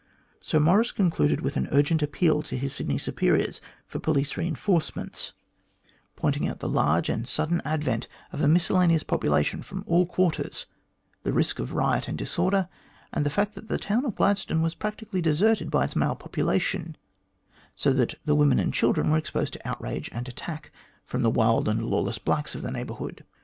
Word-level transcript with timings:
Sir 0.39 0.59
Maurice 0.59 0.91
concluded 0.91 1.41
with 1.41 1.55
an 1.57 1.67
urgent 1.71 2.01
appeal 2.01 2.41
to 2.41 2.57
his 2.57 2.73
Sydney 2.73 2.97
superiors 2.97 3.61
for 3.85 3.99
police 3.99 4.35
reinforcements, 4.35 5.33
pointing 6.15 6.47
out 6.47 6.57
the 6.57 6.67
large 6.67 7.07
and 7.07 7.27
sudden 7.27 7.57
THE 7.57 7.61
GREAT 7.61 7.63
GOLD 7.69 7.73
HUSH 7.83 7.83
10'5 7.83 7.89
advent 7.91 8.07
of 8.31 8.41
a 8.41 8.47
miscellaneous 8.47 9.03
population 9.03 9.61
from 9.61 9.83
all 9.85 10.07
quarters, 10.07 10.65
tlicj 11.23 11.35
risk 11.35 11.59
of 11.59 11.73
riot 11.73 12.07
and 12.07 12.17
disorder, 12.17 12.67
and 13.13 13.23
the 13.23 13.29
fact 13.29 13.53
that 13.53 13.67
the 13.67 13.77
town 13.77 14.03
of 14.03 14.15
Glad 14.15 14.39
stone 14.39 14.63
was 14.63 14.73
practically 14.73 15.21
deserted 15.21 15.69
by 15.69 15.83
its 15.83 15.95
male 15.95 16.15
population, 16.15 16.97
so 17.75 17.93
that 17.93 18.15
the 18.25 18.33
women 18.33 18.57
and 18.57 18.73
children 18.73 19.11
were 19.11 19.19
exposed 19.19 19.53
to 19.53 19.67
outrage 19.67 20.09
and 20.11 20.27
attack 20.27 20.71
.from 21.05 21.21
the 21.21 21.29
wild 21.29 21.69
and 21.69 21.85
lawless 21.85 22.17
blacks 22.17 22.55
of 22.55 22.63
the 22.63 22.71
neighbourhood. 22.71 23.23